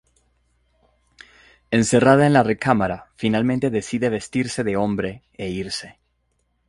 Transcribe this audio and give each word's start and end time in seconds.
Encerrada 1.69 2.25
en 2.25 2.33
la 2.33 2.41
recámara, 2.41 3.11
finalmente 3.17 3.69
decide 3.69 4.09
vestirse 4.09 4.63
de 4.63 4.75
hombre 4.75 5.21
e 5.37 5.49
irse. 5.49 5.99